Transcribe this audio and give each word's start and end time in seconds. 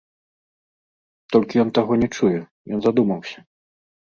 Толькі 1.35 1.61
ён 1.65 1.69
таго 1.79 1.99
не 2.05 2.09
чуе, 2.15 2.41
ён 2.79 2.83
задумаўся. 2.89 3.39